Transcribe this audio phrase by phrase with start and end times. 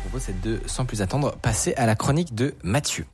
[0.00, 3.06] Propose, c'est de, sans plus attendre, passer à la chronique de Mathieu.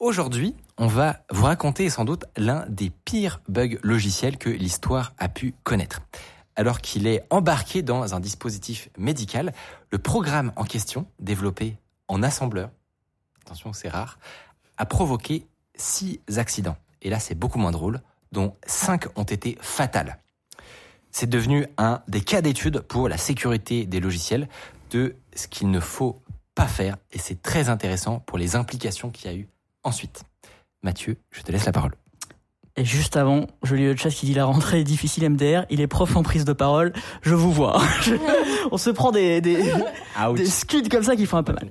[0.00, 5.28] Aujourd'hui, on va vous raconter sans doute l'un des pires bugs logiciels que l'histoire a
[5.28, 6.02] pu connaître.
[6.56, 9.52] Alors qu'il est embarqué dans un dispositif médical,
[9.90, 12.70] le programme en question, développé en assembleur,
[13.44, 14.18] attention c'est rare,
[14.76, 16.76] a provoqué six accidents.
[17.02, 18.00] Et là c'est beaucoup moins drôle,
[18.32, 20.18] dont cinq ont été fatales.
[21.10, 24.48] C'est devenu un des cas d'étude pour la sécurité des logiciels
[24.94, 26.22] de ce qu'il ne faut
[26.54, 29.48] pas faire et c'est très intéressant pour les implications qu'il y a eu
[29.82, 30.22] ensuite.
[30.84, 31.92] Mathieu, je te laisse la parole.
[32.76, 35.80] Et juste avant, je lis le chat qui dit la rentrée est difficile MDR, il
[35.80, 36.92] est prof en prise de parole,
[37.22, 37.80] je vous vois.
[38.72, 39.62] On se prend des, des,
[40.36, 41.68] des scuds comme ça qui font un peu mal.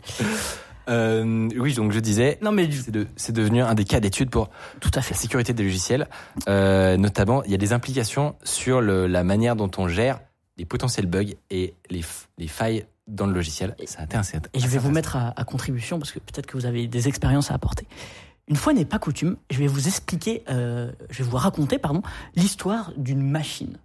[0.89, 4.29] Euh, oui, donc je disais, Non mais c'est de- c'est devenu un des cas d'étude
[4.29, 4.49] pour
[4.81, 5.13] tout à fait.
[5.13, 6.07] la sécurité des logiciels.
[6.49, 10.19] Euh, notamment, il y a des implications sur le- la manière dont on gère
[10.57, 13.75] les potentiels bugs et les failles dans le logiciel.
[13.85, 14.39] C'est intéressant.
[14.53, 17.07] Et je vais vous mettre à, à contribution parce que peut-être que vous avez des
[17.07, 17.87] expériences à apporter.
[18.47, 22.01] Une fois n'est pas coutume, je vais vous expliquer, euh, je vais vous raconter, pardon,
[22.35, 23.77] l'histoire d'une machine.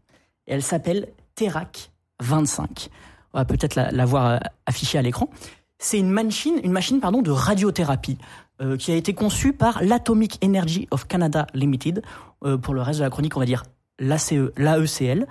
[0.47, 2.91] Et elle s'appelle Terac 25.
[3.35, 5.31] On va peut-être la, la voir euh, affichée à l'écran.
[5.79, 8.19] C'est une machine, une machine pardon, de radiothérapie
[8.61, 12.03] euh, qui a été conçue par l'Atomic Energy of Canada Limited.
[12.45, 13.63] Euh, pour le reste de la chronique, on va dire
[14.01, 15.27] l'ACE, l'AECL.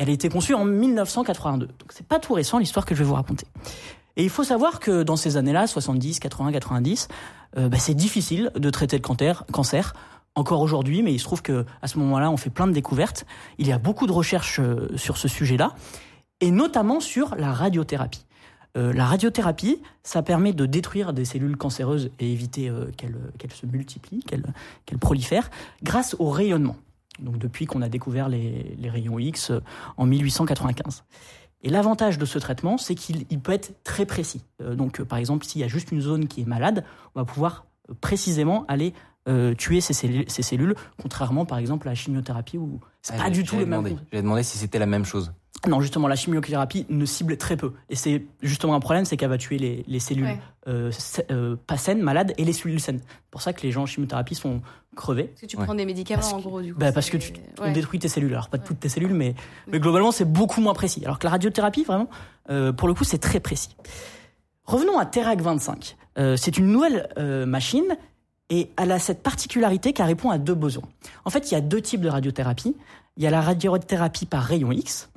[0.00, 1.66] Elle a été conçue en 1982.
[1.66, 3.46] Donc c'est pas tout récent l'histoire que je vais vous raconter.
[4.16, 7.08] Et il faut savoir que dans ces années-là, 70, 80, 90,
[7.58, 9.94] euh, bah, c'est difficile de traiter le cancer,
[10.34, 13.26] encore aujourd'hui, mais il se trouve que à ce moment-là, on fait plein de découvertes.
[13.58, 15.74] Il y a beaucoup de recherches euh, sur ce sujet-là,
[16.40, 18.24] et notamment sur la radiothérapie.
[18.78, 23.66] Euh, la radiothérapie, ça permet de détruire des cellules cancéreuses et éviter euh, qu'elles se
[23.66, 25.50] multiplient, qu'elles prolifèrent,
[25.82, 26.76] grâce au rayonnement.
[27.20, 29.60] Donc depuis qu'on a découvert les, les rayons X euh,
[29.96, 31.04] en 1895.
[31.62, 34.42] Et l'avantage de ce traitement, c'est qu'il il peut être très précis.
[34.62, 37.20] Euh, donc, euh, par exemple, s'il y a juste une zone qui est malade, on
[37.20, 37.66] va pouvoir
[38.00, 38.94] précisément aller
[39.28, 43.24] euh, tuer ces, cellules, ces cellules, contrairement, par exemple, à la chimiothérapie où c'est Ah,
[43.24, 43.82] pas du tout le même.
[43.82, 43.96] demandé.
[44.10, 45.32] J'avais demandé si c'était la même chose.
[45.68, 47.74] Non, justement, la chimiothérapie ne cible très peu.
[47.90, 50.40] Et c'est justement un problème, c'est qu'elle va tuer les, les cellules Ouais.
[50.68, 50.90] euh,
[51.30, 53.00] euh, pas saines, malades, et les cellules saines.
[53.04, 54.62] C'est pour ça que les gens en chimiothérapie sont
[54.96, 55.24] crevés.
[55.24, 55.64] Parce que tu Ouais.
[55.64, 56.80] prends des médicaments Parce en gros du coup.
[56.80, 57.72] Bah, parce que tu ouais.
[57.72, 58.32] détruit tes cellules.
[58.32, 58.64] Alors pas Ouais.
[58.64, 59.34] toutes tes cellules, mais,
[59.68, 61.02] mais globalement c'est beaucoup moins précis.
[61.04, 62.08] Alors que la radiothérapie, vraiment,
[62.50, 63.76] euh, pour le coup, c'est très précis.
[64.64, 65.96] Revenons à Terac 25.
[66.18, 67.96] Euh, c'est une nouvelle euh, machine
[68.48, 70.88] et elle a cette particularité qu'elle répond à deux besoins.
[71.24, 72.74] En fait, il y a deux types de radiothérapie.
[73.16, 75.08] Il y a la radiothérapie par rayon X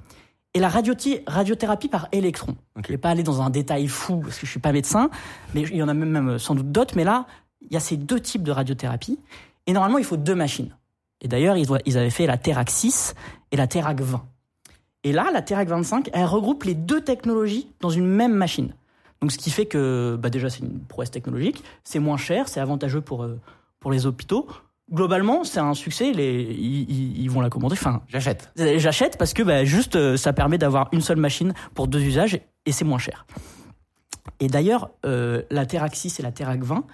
[0.53, 2.55] et la radiothérapie par électron.
[2.77, 2.85] Ok.
[2.85, 5.09] Je vais pas aller dans un détail fou parce que je suis pas médecin,
[5.53, 6.95] mais il y en a même, même sans doute d'autres.
[6.95, 7.25] Mais là,
[7.61, 9.19] il y a ces deux types de radiothérapie
[9.65, 10.75] et normalement, il faut deux machines.
[11.21, 13.15] Et d'ailleurs, ils avaient fait la Terac 6
[13.51, 14.25] et la Terac 20.
[15.05, 18.73] Et là, la Terac 25, elle regroupe les deux technologies dans une même machine.
[19.21, 22.59] Donc, ce qui fait que, bah déjà, c'est une prouesse technologique, c'est moins cher, c'est
[22.59, 23.39] avantageux pour, euh,
[23.79, 24.47] pour les hôpitaux.
[24.91, 27.73] Globalement, c'est un succès, les, ils, vont la commander.
[27.73, 28.51] Enfin, J'achète.
[28.55, 32.39] J'achète parce que bah, juste euh, ça permet d'avoir une seule machine pour deux usages
[32.65, 33.25] et c'est moins cher.
[34.39, 36.85] Et d'ailleurs, euh, la Terac 6 et la Terac 20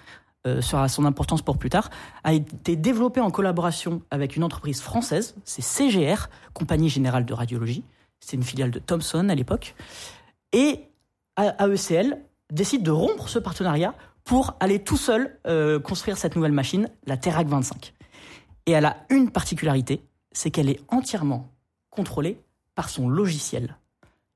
[0.46, 1.90] euh, sera son importance pour plus tard,
[2.24, 7.84] a été développée en collaboration avec une entreprise française, c'est CGR, Compagnie Générale de Radiologie.
[8.20, 9.74] C'est une filiale de Thomson à l'époque.
[10.52, 10.88] Et
[11.36, 12.18] AECL
[12.50, 13.94] décide de rompre ce partenariat
[14.30, 17.92] pour aller tout seul euh, construire cette nouvelle machine, la Terac 25.
[18.66, 21.48] Et elle a une particularité, c'est qu'elle est entièrement
[21.90, 22.38] contrôlée
[22.76, 23.76] par son logiciel.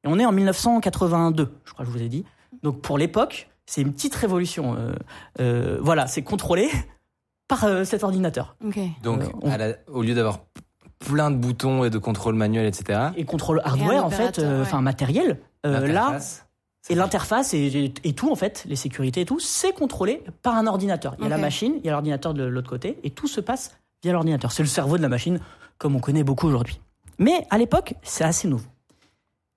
[0.02, 2.24] Et on est en 1982, je crois que je vous ai dit.
[2.64, 4.74] Donc pour l'époque, c'est une petite révolution.
[4.76, 4.94] Euh,
[5.38, 6.68] euh, voilà, c'est contrôlé
[7.46, 8.56] par euh, cet ordinateur.
[9.04, 10.40] Donc, Euh, on- à la- au lieu d'avoir
[10.98, 14.62] plein de boutons et de contrôle manuel, etc., Et contrôle hardware, en fait, euh, ouais.
[14.62, 15.38] enfin matériel.
[15.64, 16.18] Euh, là,
[16.90, 20.66] et l'interface et, et tout, en fait, les sécurités et tout, c'est contrôlé par un
[20.66, 21.14] ordinateur.
[21.18, 23.40] Il y a la machine, il y a l'ordinateur de l'autre côté, et tout se
[23.40, 24.52] passe via l'ordinateur.
[24.52, 25.40] C'est le cerveau de la machine,
[25.78, 26.80] comme on connaît beaucoup aujourd'hui.
[27.18, 28.68] Mais à l'époque, c'est assez nouveau.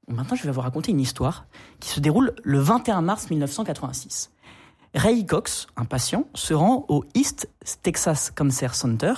[0.08, 1.48] Maintenant, je vais vous raconter une histoire
[1.82, 4.32] qui se déroule le 21 mars 1986.
[4.96, 7.50] Ray Cox, un patient, se rend au East
[7.84, 9.14] Texas Cancer Center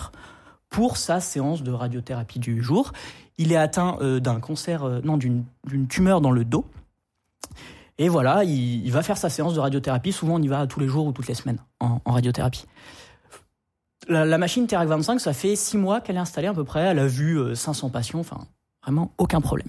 [0.69, 2.91] pour sa séance de radiothérapie du jour.
[3.37, 5.45] Il est atteint euh, d'un cancer, euh, non, d'une
[5.87, 6.65] tumeur dans le dos.
[7.99, 10.13] Et voilà, il, il va faire sa séance de radiothérapie.
[10.13, 12.65] Souvent, on y va tous les jours ou toutes les semaines en, en radiothérapie.
[14.07, 16.79] La, la machine Terac 25, ça fait six mois qu'elle est installée à peu près.
[16.79, 18.47] Elle a vu euh, 500 patients, enfin,
[18.81, 19.67] vraiment aucun problème.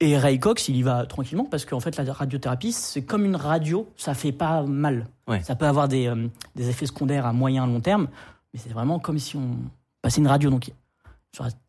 [0.00, 3.36] Et Ray Cox, il y va tranquillement parce qu'en fait, la radiothérapie, c'est comme une
[3.36, 5.06] radio, ça fait pas mal.
[5.26, 5.42] Ouais.
[5.42, 8.08] Ça peut avoir des, euh, des effets secondaires à moyen long terme,
[8.52, 9.56] mais c'est vraiment comme si on
[10.02, 10.50] passait une radio.
[10.50, 10.70] Donc,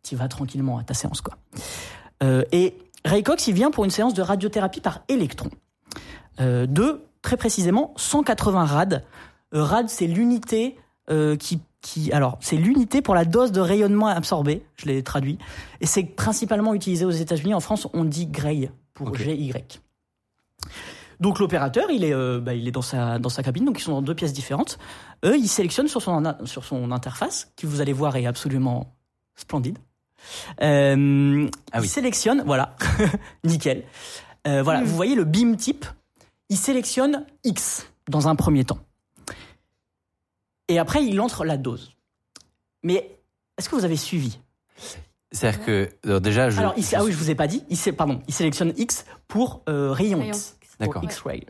[0.03, 1.37] tu vas tranquillement à ta séance, quoi.
[2.23, 5.49] Euh, et Ray Cox, il vient pour une séance de radiothérapie par électron.
[6.41, 9.05] Euh, de, très précisément, 180 rad.
[9.53, 10.75] Euh, rad, c'est l'unité
[11.11, 14.65] euh, qui, qui, alors, c'est l'unité pour la dose de rayonnement absorbée.
[14.75, 15.37] Je l'ai traduit.
[15.81, 17.53] Et c'est principalement utilisé aux États-Unis.
[17.53, 19.15] En France, on dit Gray pour.
[19.15, 19.53] GY.
[21.19, 23.83] Donc l'opérateur, il est, euh, bah, il est dans sa dans sa cabine, donc ils
[23.83, 24.77] sont dans deux pièces différentes.
[25.23, 28.95] Eux, ils sélectionnent sur son sur son interface, qui vous allez voir est absolument
[29.35, 29.77] splendide.
[30.61, 31.85] Euh, Ah oui.
[31.85, 32.75] Il sélectionne, voilà,
[33.43, 33.83] nickel.
[34.47, 35.85] Euh, voilà, vous voyez le beam type.
[36.49, 38.77] Il sélectionne X dans un premier temps,
[40.67, 41.91] et après il entre la dose.
[42.83, 43.17] Mais
[43.57, 44.39] est-ce que vous avez suivi?
[45.31, 46.59] C'est-à-dire que alors déjà, je.
[46.59, 47.63] Alors, il, ah oui, je vous ai pas dit.
[47.69, 50.31] Il, sé- pardon, il sélectionne X pour euh, rayon Rayon.
[50.33, 50.57] X.
[50.79, 51.03] D'accord.
[51.03, 51.45] X-ray.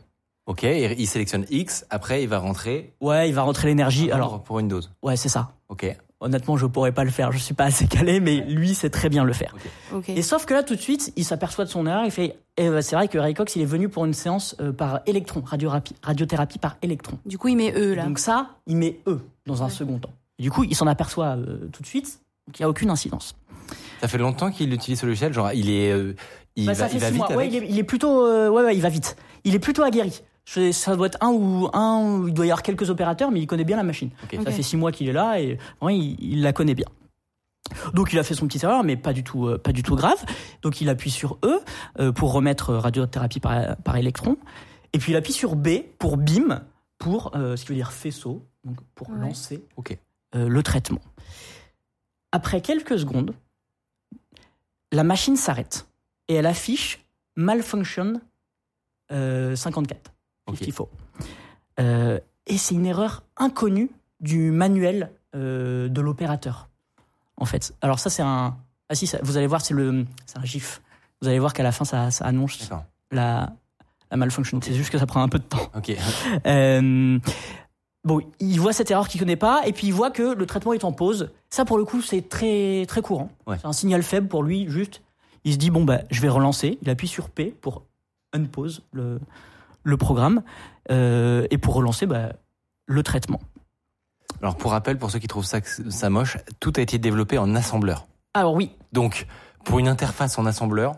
[0.46, 1.84] Ok, il sélectionne X.
[1.90, 2.94] Après, il va rentrer.
[3.00, 4.10] Ouais, il va rentrer l'énergie.
[4.10, 4.92] Alors Alors, pour une dose.
[5.02, 5.52] ouais, c'est ça.
[5.68, 5.84] Ok.
[6.20, 7.30] Honnêtement, je pourrais pas le faire.
[7.30, 9.54] Je suis pas assez calé, mais lui, sait très bien le faire.
[10.08, 12.04] Et sauf que là, tout de suite, il s'aperçoit de son erreur.
[12.06, 14.56] Il fait, eh ben, c'est vrai que Ray Cox, il est venu pour une séance
[14.60, 17.18] euh, par électron, radiothérapie, radiothérapie par électron.
[17.26, 18.04] Du coup, il met E là.
[18.04, 19.70] Donc ça, il met E dans un Ouais.
[19.72, 20.12] second temps.
[20.38, 22.20] Et du coup, il s'en aperçoit euh, tout de suite.
[22.46, 23.34] Donc il n'y a aucune incidence.
[24.00, 25.32] Ça fait longtemps qu'il utilise ce logiciel.
[25.34, 26.14] Genre, il est, euh,
[26.54, 27.26] il Bah, va, ça fait il va six vite mois.
[27.32, 27.38] avec.
[27.38, 29.16] Ouais, il, est, il est plutôt, euh, ouais, ouais, il va vite.
[29.44, 30.22] Il est plutôt aguerri.
[30.46, 32.26] Je- Ça doit être un ou un.
[32.26, 34.10] Il doit y avoir quelques opérateurs, mais il connaît bien la machine.
[34.44, 36.86] Ça fait six mois qu'il est là et vraiment, il, il la connaît bien.
[37.94, 39.96] Donc il a fait son petit erreur, mais pas du tout, euh, pas du tout
[39.96, 40.24] grave.
[40.62, 41.58] Donc il appuie sur E
[41.98, 44.36] euh, pour remettre euh, radiothérapie par, par électron,
[44.92, 46.62] et puis il appuie sur B pour BIM,
[46.98, 49.18] pour euh, ce qui veut dire faisceau, donc pour Ouais.
[49.18, 49.64] lancer
[50.36, 51.00] euh, le traitement.
[52.30, 53.34] Après quelques secondes,
[54.92, 55.88] la machine s'arrête
[56.28, 57.04] et elle affiche
[57.34, 58.20] malfunction
[59.10, 60.12] euh, 54.
[60.46, 60.56] Ok.
[60.56, 60.88] qu'il faut.
[61.80, 63.90] Euh, et c'est une erreur inconnue
[64.20, 66.68] du manuel euh, de l'opérateur.
[67.36, 67.74] En fait.
[67.82, 68.56] Alors ça c'est un.
[68.88, 70.80] Ah si, ça- vous allez voir, c'est le, c'est un GIF.
[71.20, 72.70] Vous allez voir qu'à la fin ça, ça annonce
[73.10, 73.52] la,
[74.10, 74.60] la malfunction.
[74.62, 75.70] C'est juste que ça prend un peu de temps.
[75.76, 75.92] Ok.
[76.46, 77.18] Euh,
[78.04, 80.72] bon, il voit cette erreur qu'il connaît pas, et puis il voit que le traitement
[80.72, 81.30] est en pause.
[81.50, 83.30] Ça, pour le coup, c'est très très courant.
[83.46, 83.56] Ouais.
[83.60, 84.68] C'est un signal faible pour lui.
[84.68, 85.02] Juste,
[85.44, 86.78] il se dit bon bah, je vais relancer.
[86.82, 87.82] Il appuie sur P pour
[88.32, 89.18] unpause le
[89.86, 90.42] le programme
[90.90, 92.32] euh, et pour relancer bah,
[92.86, 93.40] le traitement.
[94.42, 97.54] Alors pour rappel, pour ceux qui trouvent ça, ça moche, tout a été développé en
[97.54, 98.06] assembleur.
[98.34, 99.26] Alors oui, Donc
[99.64, 100.96] pour une interface en assembleur,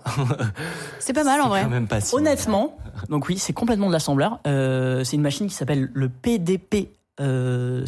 [0.99, 1.67] C'est pas mal en vrai.
[1.69, 2.23] même pas si mal.
[2.23, 2.77] honnêtement,
[3.09, 4.41] donc oui, c'est complètement de l'assembleur.
[4.47, 7.85] Euh, c'est une machine qui s'appelle le PDP euh,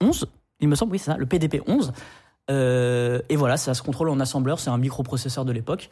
[0.00, 0.26] 11,
[0.60, 1.92] il me semble, oui, c'est ça, le PDP 11.
[2.50, 5.90] Euh, et voilà, ça se contrôle en assembleur, c'est un microprocesseur de l'époque.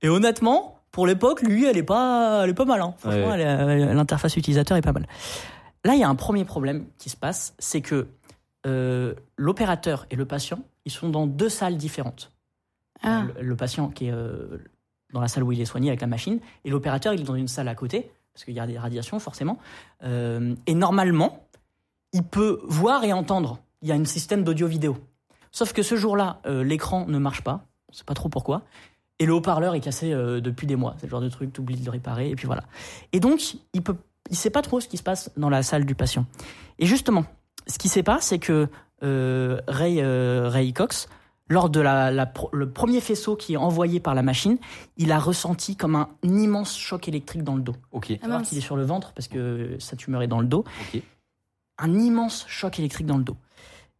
[0.00, 2.80] Et honnêtement, pour l'époque, lui, elle est pas, elle est pas mal.
[2.80, 2.92] hein.
[2.98, 3.94] Franchement, Ouais.
[3.94, 5.06] l'interface utilisateur est pas mal.
[5.84, 8.08] Là, il y a un premier problème qui se passe, c'est que
[8.66, 12.32] euh, l'opérateur et le patient, ils sont dans deux salles différentes.
[13.04, 13.22] Ah.
[13.36, 14.58] Le, le patient qui est euh,
[15.12, 17.36] dans la salle où il est soigné avec la machine, et l'opérateur, il est dans
[17.36, 19.56] une salle à côté, parce qu'il y a des radiations forcément.
[20.02, 21.46] Euh, et normalement,
[22.12, 23.60] il peut voir et entendre.
[23.82, 24.96] Il y a un système d'audio-vidéo.
[25.52, 28.62] Sauf que ce jour-là, euh, l'écran ne marche pas, on sait pas trop pourquoi,
[29.18, 30.94] et le haut-parleur est cassé euh, depuis des mois.
[30.98, 32.64] C'est le genre de truc, tu oublies de le réparer, et puis voilà.
[33.12, 33.96] Et donc, il peut,
[34.30, 36.26] il sait pas trop ce qui se passe dans la salle du patient.
[36.78, 37.24] Et justement,
[37.66, 38.68] ce qui s'est passé, c'est que
[39.02, 41.08] euh, Ray, euh, Ray Cox,
[41.50, 44.58] lors de la, la pro- le premier faisceau qui est envoyé par la machine,
[44.98, 47.74] il a ressenti comme un immense choc électrique dans le dos.
[47.92, 48.12] Ok.
[48.22, 48.48] Ah voir mince.
[48.50, 50.64] qu'il est sur le ventre parce que sa tumeur est dans le dos.
[50.94, 51.00] Ok.
[51.78, 53.36] Un immense choc électrique dans le dos.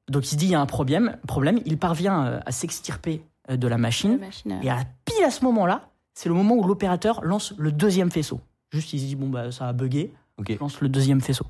[0.09, 1.17] Donc il se dit il y a un problème.
[1.27, 1.61] problème.
[1.65, 3.23] Il parvient à s'extirper
[3.57, 4.19] de la La machine.
[4.47, 8.11] euh, Et à pile à ce moment-là, c'est le moment où l'opérateur lance le deuxième
[8.11, 8.41] faisceau.
[8.71, 10.53] Juste il se dit bon bah ça a bugué, Ok.
[10.53, 11.47] je lance le deuxième faisceau.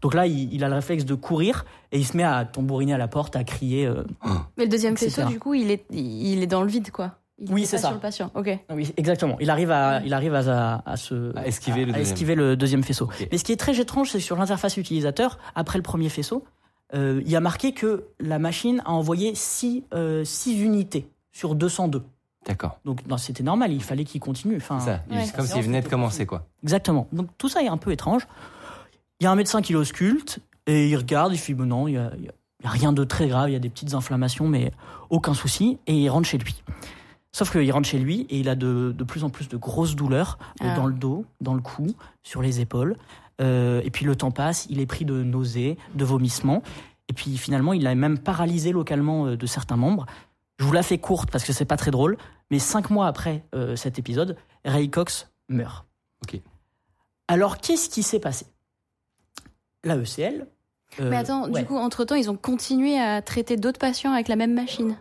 [0.00, 2.94] Donc là il, il a le réflexe de courir et il se met à tambouriner
[2.94, 3.86] à la porte, à crier.
[3.86, 4.02] euh,
[4.56, 5.10] Mais le deuxième etc.
[5.10, 7.16] faisceau, du coup, il est, il est dans le vide, quoi.
[7.38, 7.88] Il Oui, est c'est ça.
[7.88, 8.30] sur le patient.
[8.34, 8.56] Ok.
[8.68, 9.36] Ah Oui, exactement.
[9.40, 12.12] Il arrive à, il arrive à, à se, À esquiver le à deuxième.
[12.12, 13.08] esquiver le deuxième faisceau.
[13.32, 16.44] Mais ce qui est très étrange, c'est que sur l'interface utilisateur, après le premier faisceau,
[16.94, 19.82] euh, il y a marqué que la machine a envoyé 6
[20.46, 22.02] unités sur 202.
[22.46, 22.78] D'accord.
[22.84, 24.56] Donc non, c'était normal, il fallait qu'il continue.
[24.56, 25.02] Enfin, C'est ça.
[25.10, 25.24] Il- ouais.
[25.26, 26.46] C'est comme s'il venait de commencer, quoi.
[26.62, 27.06] Exactement.
[27.12, 28.26] Donc tout ça est un peu étrange.
[29.20, 31.94] Il y a un médecin qui l'ausculte et il regarde, il fait bon non, il
[31.94, 33.58] y a, il y a- Il n'y a rien de très grave, il y a
[33.58, 34.70] des petites inflammations, mais
[35.10, 35.78] aucun souci.
[35.88, 36.62] Et il rentre chez lui.
[37.32, 39.96] Sauf qu'il rentre chez lui et il a de, de plus en plus de grosses
[39.96, 40.76] douleurs euh, Ah.
[40.76, 41.88] dans le dos, dans le cou,
[42.22, 42.96] sur les épaules.
[43.40, 46.62] Euh, et puis le temps passe, il est pris de nausées, de vomissements.
[47.08, 50.06] Et puis finalement, il a même paralysé localement euh, de certains membres.
[50.62, 52.16] Je vous la fais courte parce que c'est pas très drôle,
[52.52, 55.86] mais cinq mois après euh, cet épisode, Ray Cox meurt.
[56.22, 56.40] Ok.
[57.26, 58.46] Alors qu'est-ce qui s'est passé?
[59.82, 60.46] La ECL.
[61.00, 61.62] euh, Mais attends, ouais.
[61.62, 64.96] du coup, entre-temps, ils ont continué à traiter d'autres patients avec la même machine.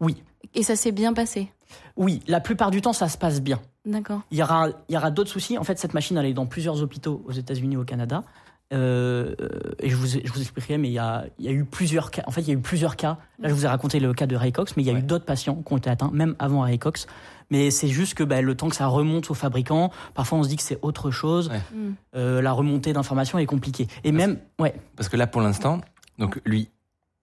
[0.00, 0.22] Oui.
[0.54, 1.52] Et ça s'est bien passé.
[1.96, 3.60] Oui, la plupart du temps, ça se passe bien.
[3.84, 4.22] D'accord.
[4.30, 5.58] Il y aura, il y aura d'autres soucis.
[5.58, 8.24] En fait, cette machine, elle est dans plusieurs hôpitaux aux États-Unis et au Canada.
[8.72, 11.52] Euh, euh, et je vous, je vous expliquerai, mais il y, a, il y a
[11.52, 12.22] eu plusieurs cas.
[12.26, 13.18] En fait, il y a eu plusieurs cas.
[13.38, 15.00] Là, je vous ai raconté le cas de Ray Cox, mais il y a Ouais.
[15.00, 17.06] eu d'autres patients qui ont été atteints, même avant Ray Cox.
[17.50, 20.48] Mais c'est juste que bah, le temps que ça remonte au fabricant, parfois on se
[20.48, 21.50] dit que c'est autre chose.
[21.50, 21.60] Ouais.
[21.74, 21.92] Hmm.
[22.16, 23.86] Euh, la remontée d'informations est compliquée.
[24.02, 25.80] Et même, ouais, Parce que là, pour l'instant,
[26.18, 26.70] donc lui,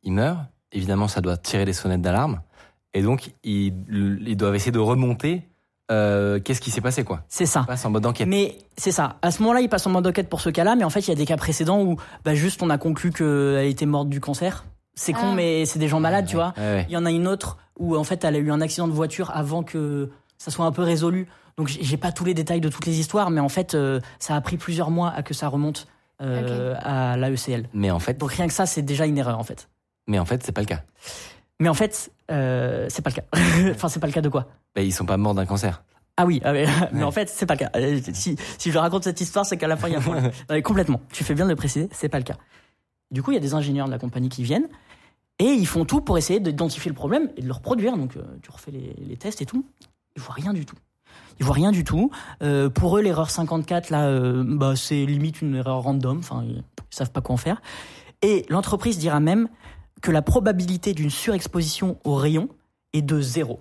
[0.03, 0.39] il meurt.
[0.71, 2.41] Évidemment, ça doit tirer des sonnettes d'alarme.
[2.93, 3.74] Et donc, ils,
[4.25, 5.48] ils doivent essayer de remonter.
[5.91, 7.62] Euh, Qu'est-ce qui s'est passé, quoi c'est ça.
[7.62, 8.27] On passe en mode enquête.
[8.27, 9.17] Mais c'est ça.
[9.21, 11.10] À ce moment-là, il passe en mode enquête pour ce cas-là, mais en fait, il
[11.10, 14.19] y a des cas précédents où bah, juste on a conclu qu'elle était morte du
[14.19, 14.65] cancer.
[14.95, 15.36] C'est con, Ah.
[15.36, 16.53] mais c'est des gens malades, tu vois.
[16.57, 16.86] Ouais, ouais.
[16.89, 18.93] Il y en a une autre où en fait elle a eu un accident de
[18.93, 21.27] voiture avant que ça soit un peu résolu.
[21.57, 24.36] Donc j'ai pas tous les détails de toutes les histoires, mais en fait euh, ça
[24.36, 25.88] a pris plusieurs mois à que ça remonte
[26.21, 27.67] euh, à l'AECL.
[27.74, 29.67] Mais en fait, Donc rien que ça, c'est déjà une erreur en fait.
[30.07, 30.81] mais en fait, c'est pas le cas.
[31.60, 33.24] Mais en fait, euh, c'est pas le cas.
[33.76, 35.84] enfin, c'est pas le cas de quoi Bah, ils sont pas morts d'un cancer.
[36.18, 37.04] Ah oui, ah mais Ouais.
[37.04, 37.70] en fait, c'est pas le cas.
[37.76, 40.00] Euh, Si, si je raconte cette histoire, c'est qu'à la fin, il y a.
[40.06, 41.02] Non, mais complètement.
[41.12, 42.38] Tu fais bien de le préciser, c'est pas le cas.
[43.12, 44.68] Du coup, il y a des ingénieurs de la compagnie qui viennent
[45.40, 47.98] et ils font tout pour essayer d'identifier le problème et de le reproduire.
[47.98, 49.66] Donc, euh, tu refais les, les tests et tout.
[50.16, 50.76] Ils voient rien du tout.
[51.40, 52.12] Ils voient rien du tout.
[52.44, 56.20] Euh, pour eux, l'erreur 54, là, euh, bah, c'est limite une erreur random.
[56.20, 57.62] Enfin, ils, ils savent pas quoi en faire.
[58.22, 59.48] Et l'entreprise dira même
[60.01, 62.50] que la probabilité d'une surexposition au rayon
[62.93, 63.60] est de zéro.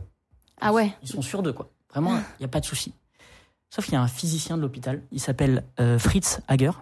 [0.60, 0.92] Ah ouais.
[1.02, 1.70] Ils sont sûrs d'eux, quoi?
[1.90, 2.92] Vraiment, il n'y a pas de souci.
[3.70, 6.72] Sauf qu'il y a un physicien de l'hôpital, il s'appelle euh, Fritz Hager,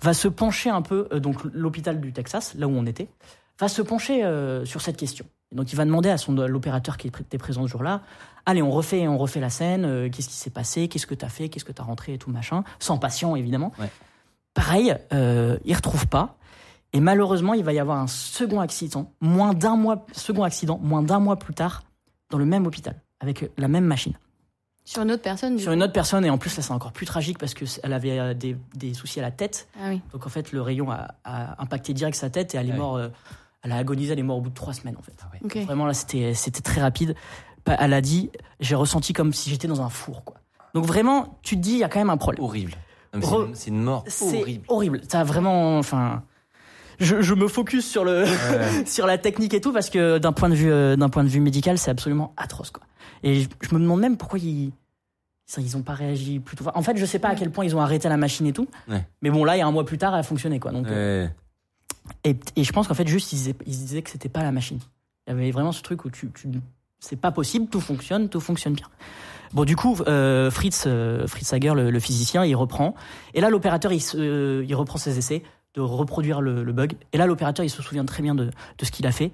[0.00, 3.08] va se pencher un peu, euh, donc l'hôpital du Texas, là où on était,
[3.58, 5.26] va se pencher euh, sur cette question.
[5.52, 8.02] Et donc il va demander à son l'opérateur qui était présent ce jour-là,
[8.46, 11.28] allez, on refait, on refait la scène, euh, qu'est-ce qui s'est passé, qu'est-ce que t'as
[11.28, 13.72] fait, qu'est-ce que t'as rentré et tout machin, sans patient évidemment.
[13.78, 13.90] Ouais.
[14.54, 16.36] Pareil, euh, il retrouve pas.
[16.92, 21.02] Et malheureusement, il va y avoir un second accident, moins d'un mois, second accident, moins
[21.02, 21.82] d'un mois plus tard,
[22.30, 24.14] dans le même hôpital, avec la même machine.
[24.84, 27.04] Sur une autre personne Sur une autre personne, et en plus là c'est encore plus
[27.04, 29.68] tragique parce qu'elle avait euh, des, des soucis à la tête.
[29.78, 30.00] Ah oui.
[30.14, 32.78] Donc en fait le rayon a, a impacté direct sa tête et elle est Ouais.
[32.78, 33.08] morte, euh,
[33.62, 35.12] elle a agonisé, elle est morte au bout de trois semaines en fait.
[35.22, 35.40] Ah ouais.
[35.44, 35.58] Ok.
[35.66, 37.14] Vraiment là c'était c'était très rapide.
[37.64, 38.30] Pas- Elle a dit,
[38.60, 40.38] j'ai ressenti comme si j'étais dans un four quoi.
[40.72, 42.42] Donc vraiment tu te dis il y a quand même un problème.
[42.42, 42.72] Horrible.
[43.12, 44.64] C'est Re- une- C'est une mort C'est horrible.
[44.68, 45.00] horrible.
[45.06, 46.22] Ça a vraiment, enfin,
[47.00, 48.84] je, je me focus sur le Ouais.
[48.86, 51.28] sur la technique et tout parce que d'un point de vue euh, d'un point de
[51.28, 52.82] vue médical c'est absolument atroce quoi.
[53.22, 54.72] Et je, je me demande même pourquoi ils
[55.56, 56.64] ils ont pas réagi plus tôt.
[56.74, 58.68] En fait, je sais pas à quel point ils ont arrêté la machine et tout.
[58.86, 59.06] Ouais.
[59.22, 60.72] Mais bon, là, il y a un mois plus tard, elle a fonctionné, quoi.
[60.72, 61.26] Donc, euh,
[62.22, 64.52] et, et je pense qu'en fait, juste, ils disaient, ils disaient que c'était pas la
[64.52, 64.78] machine.
[65.26, 66.48] Il y avait vraiment ce truc où tu, tu
[67.00, 68.88] c'est pas possible, tout fonctionne, tout fonctionne bien.
[69.54, 72.94] Bon, du coup, euh, Fritz, euh, Fritz Hager, le, le physicien, il reprend.
[73.32, 75.42] Et là, l'opérateur, il, se- il reprend ses essais
[75.78, 76.94] de reproduire le, le bug.
[77.12, 78.46] Et là, l'opérateur, il se souvient très bien de,
[78.78, 79.30] de ce qu'il a fait.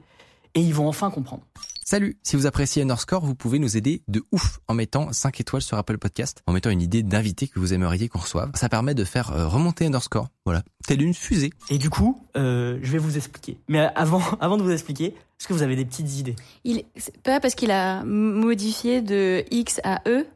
[0.55, 1.43] Et ils vont enfin comprendre.
[1.87, 5.63] Salut, si vous appréciez Underscore, vous pouvez nous aider de ouf en mettant 5 étoiles
[5.63, 8.51] sur Apple Podcast, en mettant une idée d'invité que vous aimeriez qu'on reçoive.
[8.55, 11.51] Ça permet de faire euh, remonter Underscore, voilà, telle une fusée.
[11.71, 13.59] Et du coup, euh, je vais vous expliquer.
[13.69, 16.37] Mais avant, avant de vous expliquer, est-ce que vous avez des petites idées?
[16.65, 20.27] Il, c'est pas parce qu'il a modifié de X à E.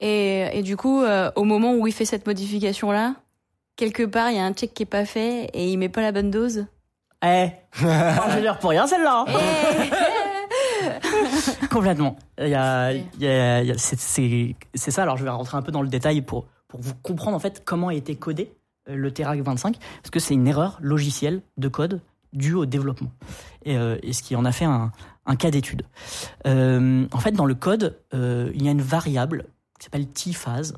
[0.00, 3.14] Et, et du coup, euh, au moment où il fait cette modification-là,
[3.78, 6.02] quelque part, il y a un check qui est pas fait et il met pas
[6.02, 6.66] la bonne dose.
[7.24, 7.48] Eh
[8.40, 9.24] dire pour rien celle-là.
[11.70, 12.16] Complètement.
[12.38, 15.02] Il y a, il y a- il y a- c'est- c'est c'est ça.
[15.02, 17.62] Alors, je vais rentrer un peu dans le détail pour, pour vous comprendre en fait
[17.64, 18.52] comment a été codé
[18.88, 22.00] euh, le Terac 25, parce que c'est une erreur logicielle de code
[22.32, 23.10] due au développement.
[23.64, 24.92] Et, euh, et ce qui en a fait un,
[25.26, 25.82] un cas d'étude.
[26.46, 29.46] Euh, en fait, dans le code, euh, il y a une variable
[29.78, 30.74] qui s'appelle t-phase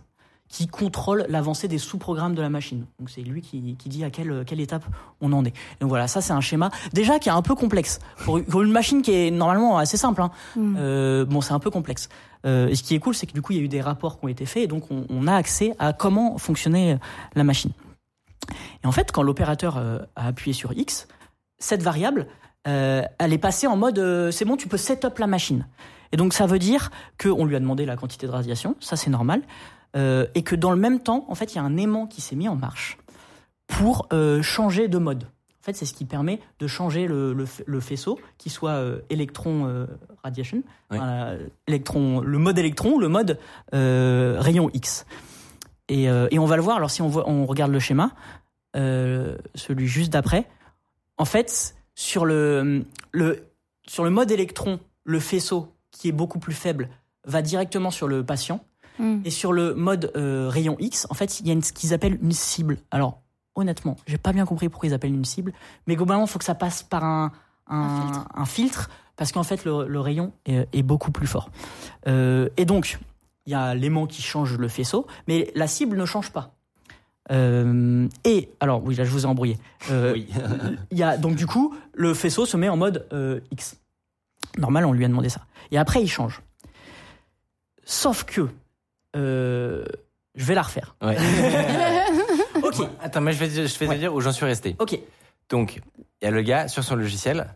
[0.50, 2.84] qui contrôle l'avancée des sous-programmes de la machine.
[2.98, 4.84] Donc c'est lui qui, qui dit à quelle, quelle étape
[5.20, 5.54] on en est.
[5.80, 8.00] Donc voilà, ça c'est un schéma déjà qui est un peu complexe.
[8.24, 10.74] Pour une- machine qui est normalement assez simple, hein, Hmm.
[10.78, 12.08] euh, bon c'est un peu complexe.
[12.46, 13.80] Euh, et ce qui est cool, c'est que du coup il y a eu des
[13.80, 16.98] rapports qui ont été faits et donc on, on a accès à comment fonctionnait
[17.36, 17.70] la machine.
[18.82, 21.06] Et en fait, quand l'opérateur euh, a appuyé sur X,
[21.58, 22.26] cette variable,
[22.66, 25.66] euh, elle est passée en mode euh, c'est bon, tu peux set up la machine.
[26.12, 26.90] Et donc ça veut dire
[27.22, 29.42] qu'on lui a demandé la quantité de radiation, ça c'est normal,
[29.96, 32.20] euh, et que dans le même temps, en fait, il y a un aimant qui
[32.20, 32.98] s'est mis en marche
[33.66, 35.24] pour euh, changer de mode.
[35.24, 38.70] En fait, c'est ce qui permet de changer le, le, fa- le faisceau, qui soit
[38.72, 39.86] euh, électron
[40.24, 40.98] radiation, Oui.
[41.66, 43.38] électron, le mode électron, ou le mode
[43.72, 45.04] rayon X.
[45.88, 46.76] Et, et on va le voir.
[46.76, 48.12] Alors si on, voit, on regarde le schéma,
[48.74, 50.46] celui juste d'après,
[51.18, 53.44] en fait, sur le, le,
[53.86, 56.88] sur le mode électron, le faisceau qui est beaucoup plus faible
[57.26, 58.64] va directement sur le patient.
[58.98, 59.20] Hmm.
[59.24, 61.94] Et sur le mode euh, rayon X, en fait, il y a une, ce qu'ils
[61.94, 62.78] appellent une cible.
[62.90, 63.20] Alors,
[63.54, 65.52] honnêtement, j'ai pas bien compris pourquoi ils appellent une cible,
[65.86, 67.32] mais globalement, il faut que ça passe par un,
[67.66, 68.28] un, Un filtre.
[68.34, 71.50] un filtre, parce qu'en fait, le, le rayon est, est beaucoup plus fort.
[72.08, 72.98] Euh, et donc,
[73.46, 76.54] il y a l'aimant qui change le faisceau, mais la cible ne change pas.
[77.30, 79.56] Euh, et alors, oui, là, je vous ai embrouillé.
[79.90, 80.28] Euh, Oui.
[80.90, 83.76] y a donc du coup le faisceau se met en mode euh, X.
[84.58, 85.42] Normal, on lui a demandé ça.
[85.70, 86.42] Et après, il change.
[87.84, 88.48] Sauf que
[89.16, 89.84] euh,
[90.34, 90.96] je vais la refaire.
[91.02, 91.16] Ouais.
[92.62, 93.98] Ok, Attends, mais je vais, te- je vais te Ouais.
[93.98, 94.76] dire où j'en suis resté.
[94.78, 94.98] ok.
[95.48, 95.80] Donc,
[96.20, 97.46] il y a le gars sur son logiciel,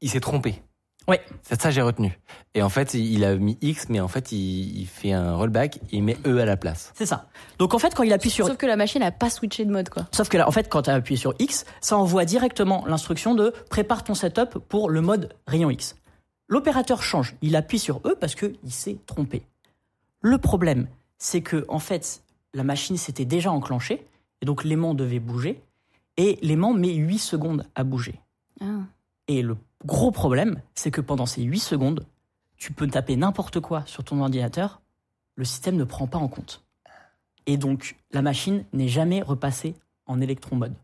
[0.00, 0.62] il s'est trompé.
[1.08, 1.20] Ouais.
[1.42, 2.18] C'est ça j'ai retenu.
[2.54, 5.76] Et en fait, il a mis X, mais en fait, il, il fait un rollback
[5.76, 6.92] et il met E à la place.
[6.94, 7.26] C'est ça.
[7.58, 9.70] Donc en fait, quand il appuie sur Sauf que la machine a pas switché de
[9.72, 10.06] mode, quoi.
[10.12, 13.34] Sauf que là, en fait, quand tu as appuyé sur X, ça envoie directement l'instruction
[13.34, 15.96] de prépare ton setup pour le mode rayon X.
[16.48, 19.42] L'opérateur change, il appuie sur E parce qu'il s'est trompé.
[20.24, 20.88] Le problème,
[21.18, 22.22] c'est que en fait,
[22.54, 24.06] la machine s'était déjà enclenchée
[24.40, 25.62] et donc l'aimant devait bouger
[26.16, 28.18] et l'aimant met 8 secondes à bouger.
[28.62, 28.84] Ah.
[29.28, 32.06] Et le gros problème, c'est que pendant ces 8 secondes,
[32.56, 34.80] tu peux taper n'importe quoi sur ton ordinateur,
[35.36, 36.64] le système ne prend pas en compte.
[37.44, 39.74] Et donc, la machine n'est jamais repassée
[40.06, 40.74] en électron mode.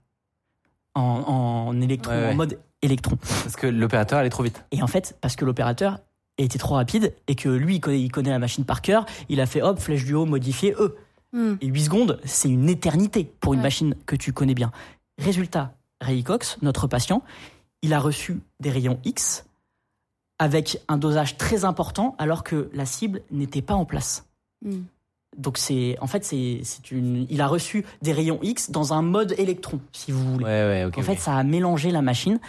[0.94, 2.32] En, en électron, Ouais, ouais.
[2.32, 3.16] en mode électron.
[3.16, 4.64] Parce que l'opérateur allait trop vite.
[4.70, 5.98] Et en fait, parce que l'opérateur
[6.38, 9.40] était trop rapide et que lui, il connaît, il connaît la machine par cœur, il
[9.40, 10.96] a fait hop, flèche du haut, modifié E.
[11.32, 11.54] Hmm.
[11.60, 13.64] Et 8 secondes, c'est une éternité pour une Ouais.
[13.64, 14.72] machine que tu connais bien.
[15.18, 17.22] Résultat, Ray Cox, notre patient,
[17.82, 19.44] il a reçu des rayons X
[20.38, 24.26] avec un dosage très important alors que la cible n'était pas en place.
[24.64, 24.80] Hmm.
[25.38, 29.02] Donc c'est en fait c'est c'est une il a reçu des rayons X dans un
[29.02, 30.44] mode électron si vous voulez.
[30.44, 30.98] Ouais, ouais, ok.
[30.98, 32.40] En fait, ça a mélangé la machine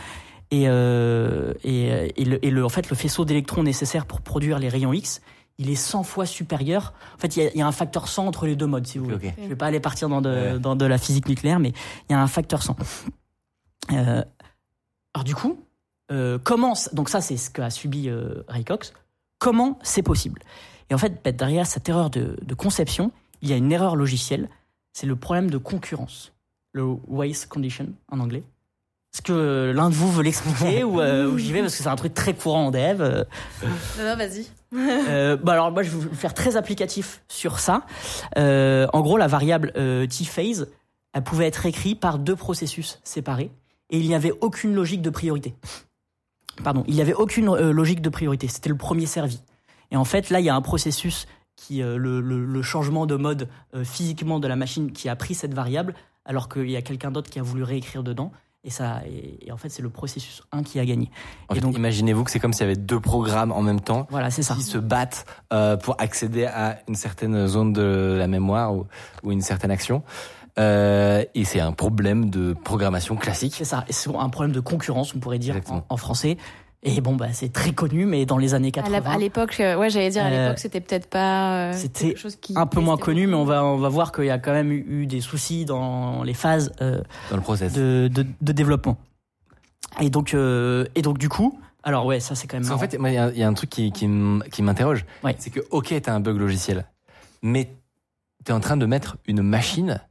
[0.51, 4.59] et, euh, et, et le, et le- en fait, le faisceau d'électrons nécessaire pour produire
[4.59, 5.21] les rayons X,
[5.57, 6.93] il est 100 fois supérieur.
[7.15, 8.85] En fait, il y a, il y a un facteur 100 entre les deux modes,
[8.87, 9.33] si vous voulez.
[9.41, 10.59] Je vais pas aller partir dans de, Ouais.
[10.59, 11.69] dans de la physique nucléaire, mais
[12.09, 12.75] il y a un facteur 100.
[13.91, 14.23] Euh,
[15.13, 15.59] alors du coup,
[16.11, 18.93] euh, comment donc ça c'est ce qu'a subi euh, Ray Cox.
[19.39, 20.41] Comment c'est possible?
[20.89, 23.11] Et en fait, bah, derrière cette erreur de, de conception,
[23.41, 24.49] il y a une erreur logicielle.
[24.93, 26.31] C'est le problème de concurrence,
[26.73, 28.43] le waste condition en anglais.
[29.13, 31.59] Est-ce que l'un de vous veut l'expliquer ou, euh, ou j'y vais?
[31.61, 33.01] Parce que c'est un truc très courant en dev.
[33.01, 33.23] euh.
[33.97, 34.45] Non, non, vas-y.
[34.73, 37.83] Euh, bah alors moi je vais vous faire très applicatif sur ça.
[38.37, 39.73] Euh, en gros la variable
[40.07, 40.69] t-phase,
[41.13, 43.51] elle pouvait être écrite par deux processus séparés
[43.89, 45.55] et il n'y avait aucune logique de priorité.
[46.63, 48.47] Pardon, il n'y avait aucune logique de priorité.
[48.47, 49.41] C'était le premier servi.
[49.91, 53.15] Et en fait là il y a un processus qui le, le- le changement de
[53.17, 53.49] mode
[53.83, 57.29] physiquement de la machine qui a pris cette variable alors qu'il y a quelqu'un d'autre
[57.29, 58.31] qui a voulu réécrire dedans.
[58.63, 61.09] Et, ça, et, et en fait, c'est le processus 1 qui a gagné.
[61.49, 63.81] En et fait, donc- imaginez-vous que c'est comme s'il y avait deux programmes en même
[63.81, 64.53] temps Voilà, c'est ça.
[64.53, 68.85] qui se battent euh, pour accéder à une certaine zone de la mémoire ou,
[69.23, 70.03] ou une certaine action.
[70.59, 73.55] Euh, et c'est un problème de programmation classique.
[73.57, 73.83] C'est ça.
[73.87, 76.37] Et c'est un problème de concurrence, on pourrait dire en français.
[76.83, 79.59] Et bon, bah, c'est très connu, mais dans les années À la- 80, à l'époque,
[79.59, 81.69] euh, ouais, j'allais dire, à Euh, l'époque, c'était peut-être pas.
[81.69, 84.31] euh, c'était qui un peu moins connu, mais on va, on va voir qu'il y
[84.31, 87.71] a quand même eu, des soucis dans les phases euh, dans le process.
[87.73, 88.97] de, de, de développement.
[89.99, 92.63] Et donc, euh, et donc, du coup, alors ouais, ça c'est quand même.
[92.67, 92.89] Parce marrant.
[92.91, 94.07] fait, il y, a- il y a un truc qui, qui
[94.63, 95.05] m'interroge.
[95.23, 95.35] Ouais.
[95.37, 96.85] C'est que, ok, t'as un bug logiciel,
[97.43, 97.69] mais
[98.43, 100.01] t'es en train de mettre une machine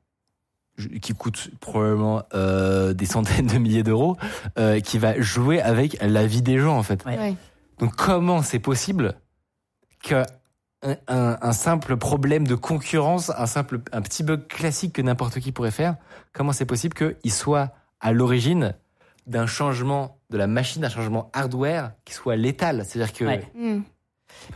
[1.00, 4.16] qui coûte probablement euh, des centaines de milliers d'euros,
[4.58, 7.04] euh, qui va jouer avec la vie des gens, en fait.
[7.04, 7.18] Ouais.
[7.18, 7.34] Ouais.
[7.78, 9.14] Donc, comment c'est possible
[10.02, 10.22] que
[10.82, 15.38] un, un- un simple problème de concurrence, un simple, un petit bug classique que n'importe
[15.40, 15.96] qui pourrait faire,
[16.32, 18.74] comment c'est possible qu'il soit à l'origine
[19.26, 22.84] d'un changement de la machine, d'un changement hardware qui soit létal?
[22.86, 23.46] C'est-à-dire que Ouais.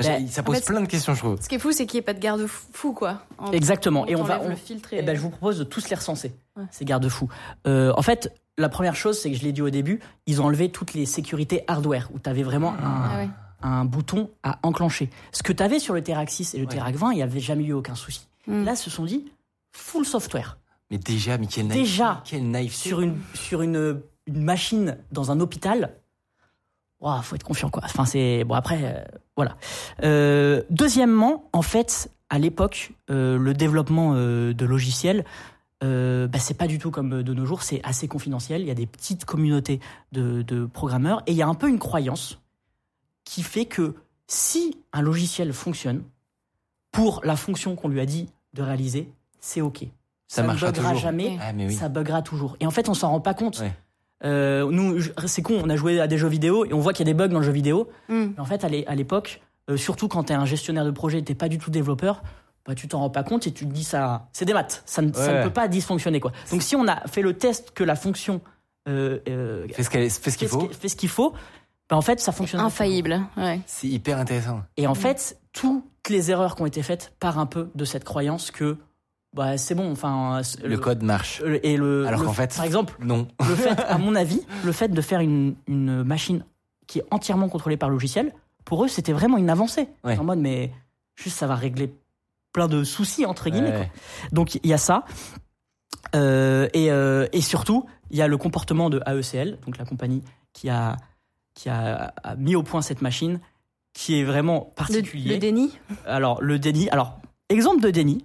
[0.00, 1.40] Ben, ça en pose fait, plein de questions, je trouve.
[1.40, 3.22] Ce qui est fou, c'est qu'il n'y ait pas de garde-fou, quoi.
[3.38, 4.06] En- Exactement.
[4.06, 4.40] Et on va.
[4.42, 6.64] on- le filtre et- eh ben, je vous propose de tous les recenser, Ouais.
[6.70, 7.28] ces garde-fous.
[7.66, 10.46] Euh, en fait, la première chose, c'est que je l'ai dit au début, ils ont
[10.46, 13.28] enlevé toutes les sécurités hardware, où tu avais vraiment un, Ah ouais.
[13.62, 15.10] un bouton à enclencher.
[15.32, 16.74] Ce que tu avais sur le Terac 6 et le Ouais.
[16.74, 18.26] Terac 20, il n'y avait jamais eu aucun souci.
[18.46, 18.64] Hmm.
[18.64, 19.30] Là, ce sont dit
[19.72, 20.58] full software.
[20.90, 21.80] Mais déjà, mais quel naïf.
[21.82, 22.74] Déjà, quel naïf.
[22.74, 25.94] Sur une, sur une, une machine dans un hôpital,
[27.04, 27.70] il faut être confiant.
[27.70, 27.82] Quoi.
[27.84, 29.04] Enfin, c'est, bon, après, euh,
[29.36, 29.56] voilà.
[30.02, 35.24] Euh, deuxièmement, en fait, à l'époque, euh, le développement euh, de logiciels
[35.82, 38.62] euh, bah, c'est pas du tout comme de nos jours, c'est assez confidentiel.
[38.62, 39.80] Il y a des petites communautés
[40.12, 42.40] de, de programmeurs et il y a un peu une croyance
[43.24, 43.94] qui fait que
[44.26, 46.02] si un logiciel fonctionne
[46.90, 49.84] pour la fonction qu'on lui a dit de réaliser, c'est OK.
[50.26, 51.02] Ça marchera ne buggera toujours.
[51.02, 51.74] jamais, Ah, oui.
[51.74, 52.56] ça buggera toujours.
[52.60, 53.58] Et en fait, on s'en rend pas compte.
[53.58, 53.72] Ouais.
[54.24, 57.06] Euh, nous, c'est con, on a joué à des jeux vidéo et on voit qu'il
[57.06, 57.88] y a des bugs dans le jeu vidéo.
[58.08, 58.28] Hmm.
[58.34, 60.90] Mais en fait, à l'é- à l'époque, euh, surtout quand tu es un gestionnaire de
[60.90, 62.22] projet et t'es pas du tout développeur,
[62.66, 65.02] bah, tu t'en rends pas compte et tu te dis ça, c'est des maths, ça
[65.02, 65.42] ne, ça ne Ouais.
[65.44, 66.32] peut pas dysfonctionner quoi.
[66.50, 68.40] Donc si on a fait le test que la fonction
[68.88, 70.68] euh, euh, Fais ce qu'il fait, ce faut.
[70.70, 71.34] fait ce qu'il faut,
[71.90, 72.60] bah, en fait ça fonctionne.
[72.62, 73.20] Infaillible.
[73.36, 73.60] Ouais.
[73.66, 74.62] C'est hyper intéressant.
[74.78, 78.04] Et en fait, toutes les erreurs qui ont été faites partent un peu de cette
[78.04, 78.78] croyance que
[79.34, 79.90] bah, c'est bon.
[79.92, 81.42] Enfin, Le code marche.
[81.62, 83.28] et le, Alors le- qu'en fait- par exemple, Non.
[83.46, 86.44] le fait, à mon avis, le fait de faire une, une machine
[86.86, 88.32] qui est entièrement contrôlée par le logiciel,
[88.64, 89.88] pour eux, c'était vraiment une avancée.
[90.04, 90.16] Ouais.
[90.18, 90.70] En mode, mais
[91.16, 91.92] juste, ça va régler
[92.52, 93.70] plein de soucis, entre guillemets.
[93.70, 93.90] Ouais.
[93.90, 94.28] quoi.
[94.32, 95.04] Donc, il y a ça.
[96.14, 100.22] Euh, et, euh, et surtout, il y a le comportement de AECL, donc la compagnie
[100.52, 100.96] qui a,
[101.54, 103.40] qui a, a mis au point cette machine,
[103.94, 105.30] qui est vraiment Le, particulier.
[105.34, 105.76] le déni?
[106.06, 106.88] Alors, le déni.
[106.90, 107.18] Alors,
[107.48, 108.24] exemple de déni,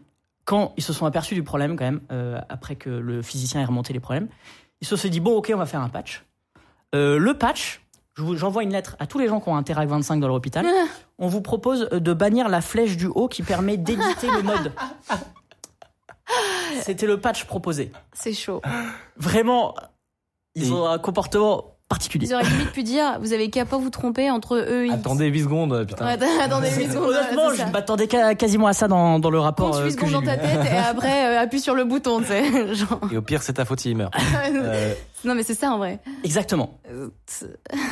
[0.50, 3.66] quand ils se sont aperçus du problème, quand même, euh, après que le physicien ait
[3.66, 4.28] remonté les problèmes,
[4.82, 6.26] ils se sont dit bon, ok, on va faire un patch.
[6.96, 7.86] Euh, le patch,
[8.16, 10.26] je vous- j'envoie une lettre à tous les gens qui ont un Terac 25 dans
[10.26, 10.66] leur hôpital.
[11.20, 14.74] On vous propose de bannir la flèche du haut qui permet d'éditer le mode.
[16.82, 17.92] C'était le patch proposé.
[18.14, 18.60] C'est chaud.
[19.18, 19.76] Vraiment,
[20.56, 22.28] ils Et- ont un comportement particulier.
[22.28, 24.93] Ils auraient limite pu dire, vous avez qu'à pas vous tromper entre eux et X.
[24.95, 26.06] Attendez 8 secondes, putain.
[26.06, 27.10] Ouais, attendez 8 secondes.
[27.10, 30.23] Honnêtement, je m'attendais quasiment à ça dans, dans le rapport Compte euh, 8 que secondes
[30.23, 32.43] dans ta tête et après euh, appuie sur le bouton, tu sais.
[32.75, 33.02] Genre...
[33.12, 34.13] Et au pire, c'est ta faute s'il meurt.
[34.52, 34.93] Euh,
[35.25, 35.99] Non mais c'est ça en vrai.
[36.23, 36.79] Exactement.
[37.00, 37.10] Euh,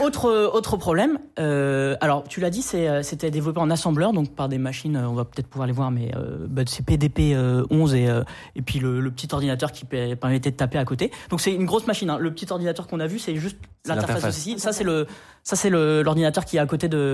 [0.02, 4.36] Autre, autre problème, euh, alors tu l'as dit, c'est, euh, c'était développé en assembleur, donc
[4.36, 7.34] par des machines, euh, on va peut-être pouvoir les voir, mais euh, bah, c'est PDP
[7.34, 8.24] euh, 11 et, euh,
[8.56, 11.12] et puis le, le petit ordinateur qui permettait de taper à côté.
[11.30, 12.10] Donc c'est une grosse machine.
[12.10, 12.18] hein.
[12.20, 14.38] Le petit ordinateur qu'on a vu, c'est juste C'est l'interface l'interface.
[14.38, 14.60] ici.
[14.60, 15.08] Ça c'est le,
[15.44, 17.14] ça c'est le, l'ordinateur qui est à côté de,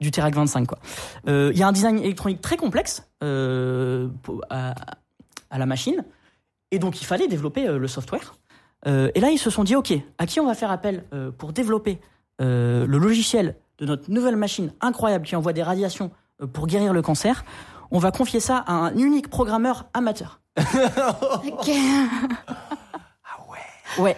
[0.00, 0.78] du Terac 25 quoi.
[1.28, 4.08] Euh, Il y a un design électronique très complexe euh,
[4.50, 4.74] à,
[5.50, 6.04] à la machine
[6.70, 8.34] et donc il fallait développer euh, le software.
[8.86, 11.30] Euh, et là ils se sont dit ok à qui on va faire appel euh,
[11.30, 12.00] pour développer
[12.40, 16.92] euh, le logiciel de notre nouvelle machine incroyable qui envoie des radiations euh, pour guérir
[16.92, 17.44] le cancer.
[17.90, 20.40] On va confier ça à un unique programmeur amateur.
[21.44, 21.70] Ok.
[23.98, 24.16] Ouais.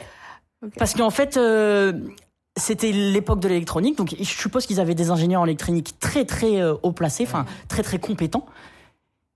[0.65, 0.73] Ok.
[0.79, 1.93] Parce qu'en fait, euh,
[2.57, 6.61] c'était l'époque de l'électronique, donc je suppose qu'ils avaient des ingénieurs en électronique très très
[6.61, 8.47] euh, haut placés, enfin très très compétents.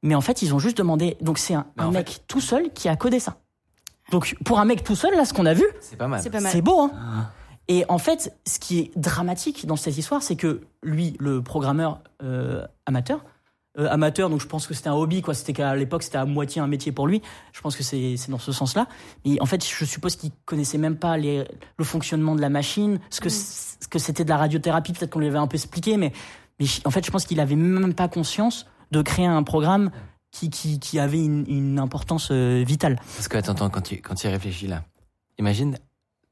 [0.03, 1.17] Mais en fait, ils ont juste demandé.
[1.21, 3.39] Donc c'est un, mec tout seul qui a codé ça.
[4.11, 6.21] Donc pour un mec tout seul, là, ce qu'on a vu, C'est pas mal.
[6.23, 6.51] C'est pas mal.
[6.53, 7.31] c'est beau, hein.
[7.71, 12.01] Et en fait, ce qui est dramatique dans cette histoire, c'est que lui, le programmeur
[12.23, 13.23] euh, amateur,
[13.79, 15.35] euh, amateur, donc je pense que c'était un hobby, quoi.
[15.35, 17.21] C'était qu'à l'époque, c'était à moitié un métier pour lui.
[17.53, 18.87] Je pense que c'est c'est dans ce sens-là.
[19.27, 21.45] Mais en fait, je suppose qu'il connaissait même pas les,
[21.77, 24.95] le fonctionnement de la machine, ce que c- ce que c'était de la radiothérapie.
[24.95, 26.13] Peut-être qu'on lui avait un peu expliqué, mais
[26.59, 29.91] mais en fait, je pense qu'il avait même pas conscience de créer un programme
[30.31, 32.97] qui qui, qui avait une, une importance euh, vitale.
[33.17, 34.85] Parce que, attends, attends, quand tu, quand tu y réfléchis là,
[35.39, 35.79] imagine,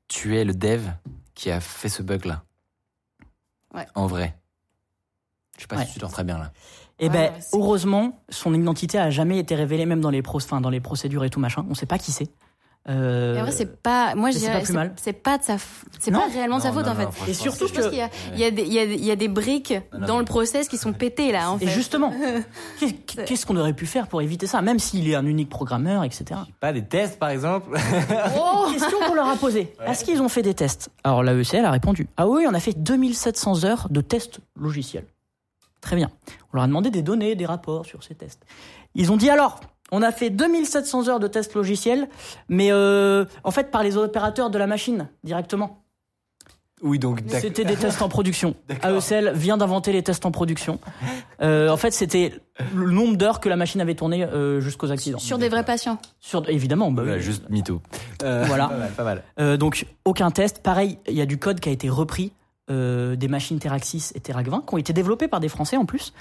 [0.09, 0.83] tu es le dev
[1.35, 2.43] qui a fait ce bug-là.
[3.75, 3.87] Ouais.
[3.95, 4.37] En vrai.
[5.57, 5.87] Je sais pas Ouais.
[5.87, 6.53] si tu dors très bien là.
[6.99, 10.23] Et Ouais, ben, ouais, c'est- heureusement, son identité a jamais été révélée, même dans les,
[10.23, 11.65] pro enfin, dans les procédures et tout machin.
[11.69, 12.31] On sait pas qui c'est.
[12.89, 14.15] Euh, Et en vrai, c'est pas.
[14.15, 14.53] Moi, je dirais.
[14.53, 14.93] pas plus C'est mal.
[14.97, 15.57] c'est pas de sa.
[15.99, 17.05] C'est pas réellement de sa Non, faute non, en fait.
[17.05, 18.85] non, Et surtout Je pense qu'il y a, il y, a des- il y, a,
[18.85, 21.65] il y a des briques non, dans le process qui sont pétées là en fait.
[21.65, 22.13] Et justement,
[22.79, 26.05] qu'est- qu'est-ce qu'on aurait pu faire pour éviter ça, même s'il est un unique programmeur,
[26.05, 26.25] etc.
[26.61, 27.77] Pas des tests par exemple
[28.39, 29.73] Oh Question qu'on leur a posée.
[29.85, 30.89] Est-ce qu'ils ont fait des tests?
[31.03, 32.09] Alors l'AECL a répondu.
[32.17, 35.07] Ah oui, on a fait 2700 heures de tests logiciels.
[35.81, 36.11] Très bien.
[36.53, 38.43] On leur a demandé des données, des rapports sur ces tests.
[38.95, 39.61] Ils ont dit alors,
[39.93, 42.09] on a fait 2700 heures de tests logiciels,
[42.49, 45.83] mais euh, en fait par les opérateurs de la machine directement.
[46.83, 47.41] Oui, donc d'accord.
[47.41, 48.55] C'était des tests en production.
[48.83, 50.79] AECL vient d'inventer les tests en production.
[51.41, 52.35] Euh, en fait, c'était
[52.75, 55.19] le nombre d'heures que la machine avait tourné euh, jusqu'aux accidents.
[55.19, 55.99] Sur des vrais patients.
[56.21, 57.21] Sur, évidemment, bah oui.
[57.23, 57.81] juste mytho.
[58.23, 58.69] Euh, Voilà.
[58.69, 59.23] Pas mal, pas mal.
[59.41, 60.63] Euh, donc aucun test.
[60.63, 62.33] Pareil, il y a du code qui a été repris
[62.71, 65.79] euh, des machines Terac 6 et Terac 20 qui ont été développés par des Français
[65.79, 66.13] en plus.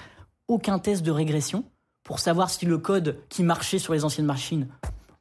[0.48, 1.64] Aucun test de régression
[2.06, 4.68] pour savoir si le code qui marchait sur les anciennes machines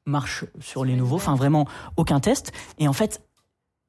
[0.06, 1.16] marche sur les nouveaux.
[1.16, 1.68] Enfin, vraiment
[1.98, 2.52] aucun test.
[2.78, 3.24] Et en fait,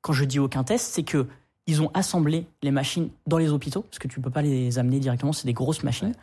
[0.00, 1.26] quand je dis aucun test, c'est que
[1.66, 4.98] ils ont assemblé les machines dans les hôpitaux parce que tu peux pas les amener
[4.98, 6.14] directement, c'est des grosses machines.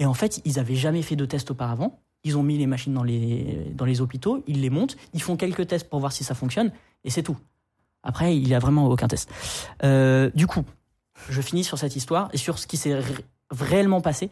[0.00, 2.00] Et en fait, ils avaient jamais fait de test auparavant.
[2.24, 5.36] Ils ont mis les machines dans les, dans les hôpitaux, ils les montent, ils font
[5.36, 6.72] quelques tests pour voir si ça fonctionne,
[7.04, 7.36] et c'est tout.
[8.02, 9.30] Après, il n'y a vraiment aucun test.
[9.84, 10.64] Euh, du coup,
[11.28, 14.28] je finis sur cette histoire et sur ce qui s'est ré- réellement passé.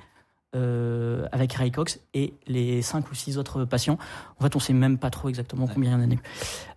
[0.56, 3.98] Euh, avec Ray Cox et les 5 ou 6 autres patients.
[4.38, 6.18] En fait, on sait même pas trop exactement combien il y en a eu.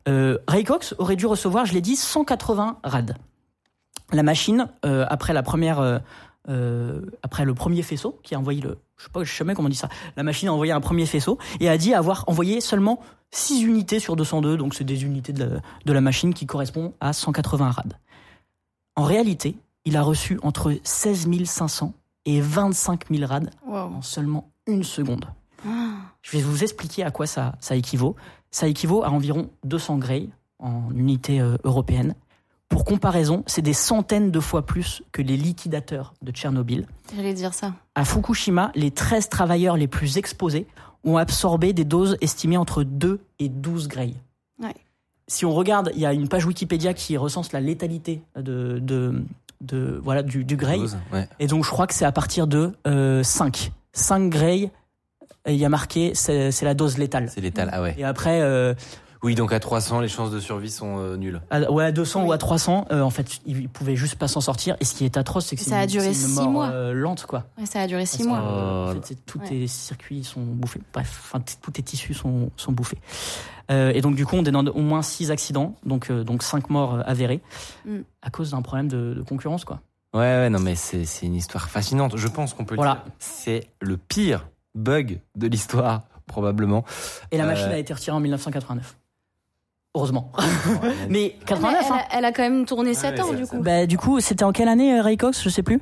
[0.10, 3.16] Euh, Ray Cox aurait dû recevoir, je l'ai dit, 180 rad.
[4.12, 6.02] La machine, euh, après la première,
[7.24, 9.68] après le premier faisceau, qui a envoyé le, je sais pas, je sais jamais comment
[9.68, 9.88] on dit ça.
[10.18, 13.00] La machine a envoyé un premier faisceau et a dit avoir envoyé seulement
[13.32, 16.92] 6 unités sur 202, donc c'est des unités de la, de la machine qui correspondent
[17.00, 17.94] à 180 rad.
[18.98, 19.56] En réalité,
[19.86, 21.94] il a reçu entre 16 500
[22.26, 23.76] et 25 000 rad Wow.
[23.78, 25.26] en seulement une seconde.
[25.68, 25.96] Ah.
[26.22, 28.16] Je vais vous expliquer à quoi ça, ça équivaut.
[28.52, 30.30] Ça équivaut à environ 200 Gray
[30.60, 32.16] en unité euh, européenne.
[32.70, 36.88] Pour comparaison, c'est des centaines de fois plus que les liquidateurs de Tchernobyl.
[37.16, 37.74] J'allais dire ça.
[37.96, 40.68] À Fukushima, les 13 travailleurs les plus exposés
[41.04, 44.16] ont absorbé des doses estimées entre 2 et 12 Gray.
[44.62, 44.76] Ouais.
[45.28, 49.24] Si on regarde, il y a une page Wikipédia qui recense la létalité de, de,
[49.62, 50.80] de- voilà, du, du Gray.
[50.80, 51.28] Dose, ouais.
[51.40, 53.72] Et donc, je crois que c'est à partir de euh, 5.
[53.94, 54.70] 5 Gray,
[55.46, 57.30] et il y a marqué, c'est la dose létale.
[57.34, 57.96] C'est létal, ah ouais.
[57.98, 58.74] Et après, euh,
[59.24, 61.42] Oui, donc à 300, les chances de survie sont euh, nulles.
[61.52, 64.42] à, ouais, à 200 ou à 300, euh, en fait, ils pouvaient juste pas s'en
[64.42, 64.76] sortir.
[64.80, 66.50] Et ce qui est atroce, c'est que ça a une- duré c'est une six mort,
[66.50, 66.70] mois.
[66.70, 67.44] euh, lente, quoi.
[67.60, 68.40] Ouais, ça a duré six Parce mois.
[68.40, 69.02] que, euh, en Oh.
[69.04, 69.48] fait, tous Ouais.
[69.48, 70.82] tes circuits sont bouffés.
[70.92, 72.98] Bref, tous tes tissus sont, sont bouffés.
[73.70, 76.70] Euh, et donc, du coup, on dénombre au moins 6 accidents, donc, euh, donc 5
[76.72, 77.42] morts avérés,
[77.86, 78.00] Mm.
[78.24, 79.82] à cause d'un problème de, de concurrence, quoi.
[80.14, 82.18] Ouais, ouais, non, mais c'est c'est une histoire fascinante.
[82.18, 82.96] Je pense qu'on peut le Voilà.
[83.06, 83.14] dire.
[83.20, 86.84] C'est le pire bug de l'histoire, probablement.
[87.32, 88.98] Et la Euh, machine a été retirée en 1989.
[89.96, 90.32] Heureusement.
[91.10, 91.96] Mais Mais 89, elle, hein.
[92.10, 93.60] a, elle a quand même tourné 7 ouais, ans, du coup.
[93.62, 95.42] Bah, du coup, c'était en quelle année, euh, Ray Cox?
[95.44, 95.82] Je sais plus.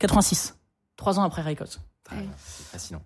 [0.00, 0.56] 86.
[0.96, 1.78] Trois ans après Ray Cox.
[2.10, 2.18] Ouais.
[2.46, 3.02] C'est fascinant.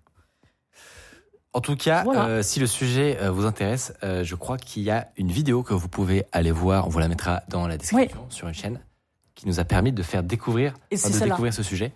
[1.52, 2.26] En tout cas, Voilà.
[2.26, 5.62] euh, si le sujet euh, vous intéresse, euh, je crois qu'il y a une vidéo
[5.64, 6.86] que vous pouvez aller voir.
[6.86, 8.80] On vous la mettra dans la description sur une chaîne
[9.34, 11.92] qui nous a permis de faire découvrir, Et enfin, c'est de découvrir ce sujet.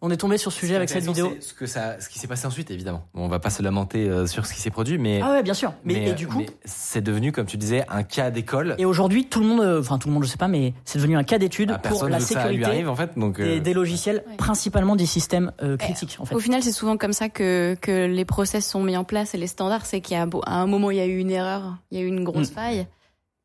[0.00, 1.36] On est tombé sur ce sujet avec cette vidéo.
[1.40, 3.08] Ce que ça, ce qui s'est passé ensuite, évidemment.
[3.14, 5.42] Bon, on va pas se lamenter euh, sur ce qui s'est produit, mais Ah ouais,
[5.42, 5.72] bien sûr.
[5.82, 8.76] Mais, mais, et du coup, c'est devenu, comme tu disais, un cas d'école.
[8.78, 10.98] et aujourd'hui, tout le monde, euh, enfin tout le monde, je sais pas, mais c'est
[11.00, 13.38] devenu un cas d'étude Ah, pour la ça lui sécurité arrive en fait, donc.
[13.40, 14.36] des, euh, des logiciels, Ouais.
[14.36, 16.34] principalement des systèmes euh, critiques, en fait.
[16.34, 19.38] Au final, c'est souvent comme ça que, que les process sont mis en place et
[19.38, 22.04] les standards, c'est qu'à un moment, il y a eu une erreur, il y a
[22.04, 22.54] eu une grosse Mm.
[22.54, 22.86] faille.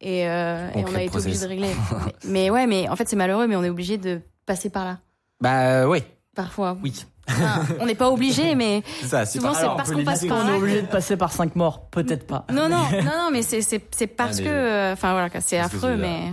[0.02, 1.70] Et, euh, On et on crée a été obligé de régler.
[2.26, 4.86] mais, mais ouais, mais en fait, c'est malheureux, mais on est obligé de passer par
[4.86, 5.00] là.
[5.42, 6.04] Bah oui,
[6.36, 6.78] Parfois.
[6.84, 7.06] oui.
[7.30, 9.26] Enfin, on n'est pas obligé, mais C'est ça.
[9.26, 12.28] souvent, c'est parce qu'on passe par On est obligé de passer par 5 morts, peut-être
[12.28, 12.46] pas.
[12.52, 13.62] Non, non, non, non, mais c'est,
[14.08, 14.50] parce Ah, mais- que.
[14.50, 16.32] euh, Enfin, voilà, c'est affreux, mais.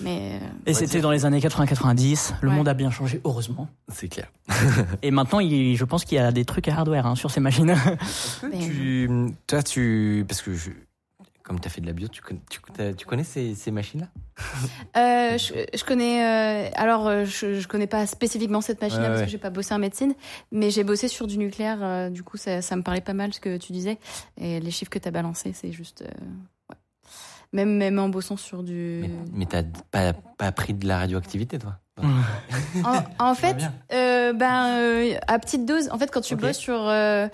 [0.00, 0.40] Mais.
[0.66, 2.34] Et c'était dans les années 80-90.
[2.40, 2.54] Le Ouais.
[2.54, 3.68] monde a bien changé, heureusement.
[3.92, 4.26] C'est clair.
[5.02, 7.40] Et maintenant, il- je pense qu'il y a des trucs à hardware hein, sur ces
[7.40, 7.74] machines.
[8.50, 9.10] mais- Tu,
[9.46, 10.70] toi, tu, parce que je,
[11.48, 13.70] comme tu as fait de la bio, tu connais, tu, t'as- tu connais ces, ces
[13.72, 14.06] machines-là?
[14.96, 16.24] Euh, je, je connais.
[16.24, 19.24] euh, alors, euh, je, je connais pas spécifiquement cette machine-là Ouais, parce ouais.
[19.26, 20.14] que j'ai pas bossé en médecine,
[20.52, 21.78] mais j'ai bossé sur du nucléaire.
[21.82, 23.98] euh, du coup, ça, ça me parlait pas mal ce que tu disais
[24.40, 26.04] et les chiffres que tu as balancés, c'est juste.
[27.52, 29.00] Même même en bossant sur du.
[29.02, 31.78] Mais, mais t'as pas, pas pris de la radioactivité, toi?
[32.84, 33.56] En, en fait,
[33.92, 35.88] euh, ben euh, à petite dose.
[35.90, 37.28] En fait, quand tu bosses sur, euh,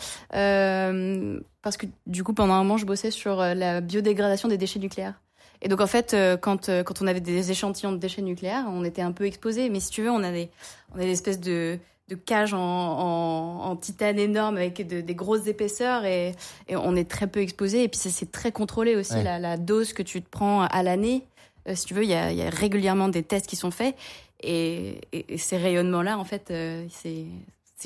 [1.63, 5.21] parce que du coup pendant un moment je bossais sur la biodégradation des déchets nucléaires.
[5.63, 9.03] Et donc en fait, quand quand on avait des échantillons de déchets nucléaires, on était
[9.03, 9.69] un peu exposé.
[9.71, 10.51] Mais si tu veux, on a des
[10.95, 15.15] on a des espèces de de cages en, en, en titane énorme avec de- des
[15.15, 16.35] grosses épaisseurs et,
[16.69, 17.83] et on est très peu exposé.
[17.85, 19.23] Et puis ça, c'est très contrôlé aussi Ouais.
[19.25, 21.25] la, la dose que tu te prends à l'année.
[21.67, 23.71] Euh, si tu veux, il y a, il y a régulièrement des tests qui sont
[23.71, 23.97] faits
[24.43, 27.25] et, et- et ces rayonnements-là, en fait, euh, c'est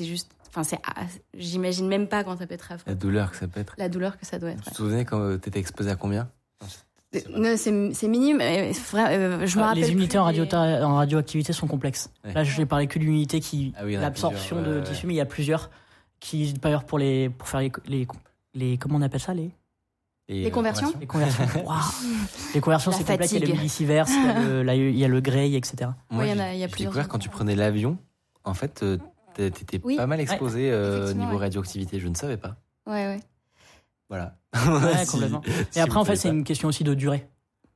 [0.05, 0.31] juste.
[0.49, 0.79] Enfin, c'est.
[0.83, 1.03] ah,
[1.35, 2.89] J'imagine même pas quand ça peut être affreux.
[2.89, 3.73] La douleur que ça peut être.
[3.77, 4.63] La douleur que ça doit être.
[4.63, 6.29] Tu te souvenais quand euh, t'étais exposé à combien?
[7.11, 8.39] C'est minime.
[8.41, 8.71] euh,
[9.45, 9.83] je me rappelle.
[9.83, 12.11] les unités en, des- radio en radioactivité sont complexes.
[12.23, 12.33] Ouais.
[12.33, 15.13] Là, je n'ai parlé que d'une unité qui Ah oui, l'absorption de ouais, tissu, mais
[15.13, 15.69] il y a plusieurs
[16.19, 18.07] qui, d'ailleurs, pour les pour faire les, les
[18.53, 19.49] les comment on appelle ça les?
[20.27, 21.45] Et, Les euh, conversions les conversions.
[21.65, 21.79] Waouh.
[22.53, 23.31] Les conversions, c'est complexe.
[23.31, 25.55] Il y a le millisievert, il y a le, là, il y a le gray,
[25.55, 25.89] etc.
[26.11, 27.97] Moi, Ouais, il y a- y plusieurs découvert quand tu prenais l'avion,
[28.43, 28.97] en fait, euh,
[29.33, 29.95] t'é- t'étais Oui.
[29.95, 31.37] pas mal exposé euh, au niveau ouais.
[31.39, 31.99] radioactivité.
[31.99, 32.57] Je ne savais pas.
[32.85, 33.19] Ouais, ouais.
[34.09, 34.35] Voilà.
[34.55, 35.41] Ouais, Si- complètement.
[35.71, 37.27] si Et après, en fait, c'est une question aussi de durée.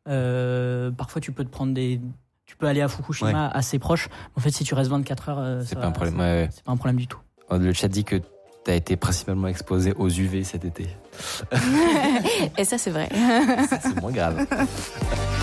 [0.10, 2.02] Euh, parfois, tu peux te prendre des.
[2.46, 4.10] Tu peux aller à Fukushima assez proche.
[4.36, 6.20] En fait, si tu restes 24 heures, euh, C'est pas un problème.
[6.20, 6.50] Ouais.
[6.52, 7.20] C'est pas un problème du tout.
[7.52, 8.18] Le chat dit que
[8.66, 10.88] t'as été principalement exposé aux UV cet été.
[12.58, 13.10] Et ça, c'est vrai.
[13.70, 14.46] Ça, c'est moins grave.